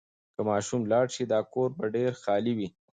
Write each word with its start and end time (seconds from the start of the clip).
که 0.35 0.41
ماشوم 0.49 0.81
لاړ 0.91 1.05
شي، 1.15 1.23
دا 1.33 1.39
کور 1.53 1.69
به 1.77 1.85
ډېر 1.95 2.11
خالي 2.23 2.53
وي. 2.57 2.67